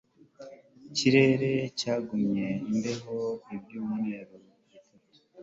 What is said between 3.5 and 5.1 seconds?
ibyumweru bitatu